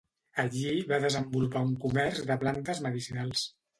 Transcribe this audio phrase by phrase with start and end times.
[0.43, 3.45] Allí va desenvolupar un comerç de plantes medicinals.